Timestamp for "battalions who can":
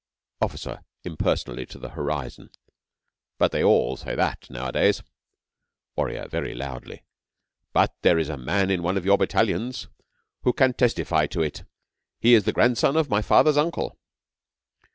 9.19-10.73